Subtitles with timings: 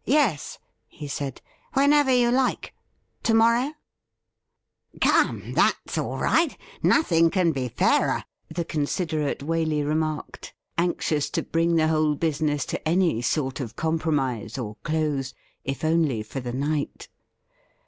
[0.04, 0.58] 'Yes,'
[0.88, 1.40] he said.'
[1.72, 2.74] Whenever you like.
[3.22, 3.72] To morrow
[5.00, 8.24] ?''Come, that's all right; nothing can be fairer,'
[8.54, 13.48] the con siderate Waley remarked, anxious to bring the whole busi ness to any soi
[13.52, 15.32] t of compromise, or close,
[15.64, 17.08] if only for the night.